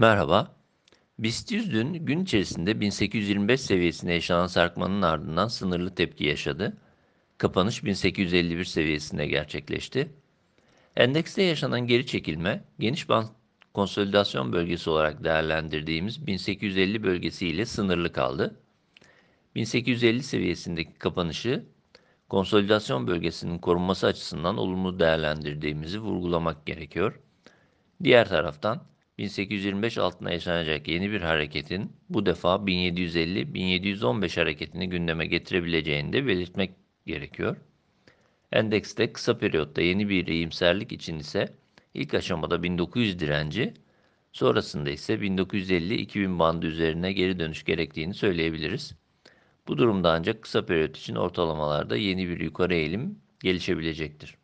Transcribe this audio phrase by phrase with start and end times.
[0.00, 0.54] Merhaba.
[1.18, 6.76] BIST 100 dün gün içerisinde 1825 seviyesine yaşanan sarkmanın ardından sınırlı tepki yaşadı.
[7.38, 10.08] Kapanış 1851 seviyesinde gerçekleşti.
[10.96, 13.26] Endekste yaşanan geri çekilme, geniş band
[13.74, 18.60] konsolidasyon bölgesi olarak değerlendirdiğimiz 1850 bölgesi ile sınırlı kaldı.
[19.54, 21.64] 1850 seviyesindeki kapanışı
[22.28, 27.20] konsolidasyon bölgesinin korunması açısından olumlu değerlendirdiğimizi vurgulamak gerekiyor.
[28.04, 28.82] Diğer taraftan
[29.18, 36.70] 1825 altına yaşanacak yeni bir hareketin bu defa 1750-1715 hareketini gündeme getirebileceğini de belirtmek
[37.06, 37.56] gerekiyor.
[38.52, 41.48] Endekste kısa periyotta yeni bir iyimserlik için ise
[41.94, 43.74] ilk aşamada 1900 direnci,
[44.32, 48.94] sonrasında ise 1950-2000 bandı üzerine geri dönüş gerektiğini söyleyebiliriz.
[49.68, 54.36] Bu durumda ancak kısa periyot için ortalamalarda yeni bir yukarı eğilim gelişebilecektir.